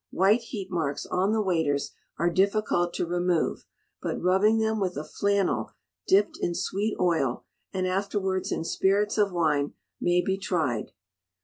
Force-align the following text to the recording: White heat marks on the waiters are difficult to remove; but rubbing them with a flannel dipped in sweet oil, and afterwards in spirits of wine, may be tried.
White 0.09 0.41
heat 0.41 0.71
marks 0.71 1.05
on 1.05 1.31
the 1.31 1.43
waiters 1.43 1.91
are 2.17 2.31
difficult 2.31 2.91
to 2.95 3.05
remove; 3.05 3.65
but 4.01 4.19
rubbing 4.19 4.57
them 4.57 4.79
with 4.79 4.97
a 4.97 5.03
flannel 5.03 5.73
dipped 6.07 6.39
in 6.41 6.55
sweet 6.55 6.95
oil, 6.99 7.45
and 7.71 7.85
afterwards 7.85 8.51
in 8.51 8.63
spirits 8.63 9.19
of 9.19 9.31
wine, 9.31 9.73
may 9.99 10.19
be 10.23 10.39
tried. 10.39 10.93